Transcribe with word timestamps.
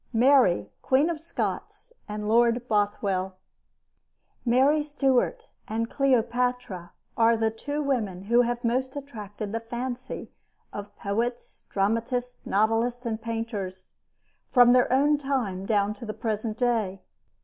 MARY 0.13 0.71
QUEEN 0.81 1.11
OF 1.11 1.19
SCOTS 1.21 1.93
AND 2.09 2.27
LORD 2.27 2.67
BOTHWELL 2.67 3.35
Mary 4.43 4.81
Stuart 4.81 5.51
and 5.67 5.91
Cleopatra 5.91 6.91
are 7.15 7.37
the 7.37 7.51
two 7.51 7.83
women 7.83 8.23
who 8.23 8.41
have 8.41 8.63
most 8.63 8.95
attracted 8.95 9.51
the 9.51 9.59
fancy 9.59 10.31
of 10.73 10.97
poets, 10.97 11.65
dramatists, 11.69 12.39
novelists, 12.47 13.05
and 13.05 13.21
painters, 13.21 13.93
from 14.49 14.71
their 14.71 14.91
own 14.91 15.19
time 15.19 15.67
down 15.67 15.93
to 15.93 16.05
the 16.07 16.15
present 16.15 16.57
day. 16.57 17.03